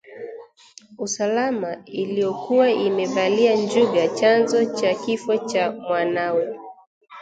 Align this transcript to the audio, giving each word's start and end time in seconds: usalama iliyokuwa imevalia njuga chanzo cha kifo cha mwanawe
usalama 0.97 1.77
iliyokuwa 1.85 2.71
imevalia 2.71 3.55
njuga 3.55 4.07
chanzo 4.07 4.65
cha 4.65 4.93
kifo 4.95 5.37
cha 5.37 5.71
mwanawe 5.71 6.57